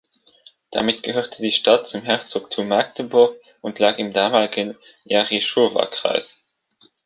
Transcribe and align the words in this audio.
Damit 0.71 1.03
gehörte 1.03 1.43
die 1.43 1.51
Stadt 1.51 1.87
zum 1.87 2.01
Herzogtum 2.01 2.67
Magdeburg 2.69 3.39
und 3.61 3.77
lag 3.77 3.99
im 3.99 4.13
damaligen 4.13 4.75
Jerichower 5.03 5.91
Kreis. 5.91 6.39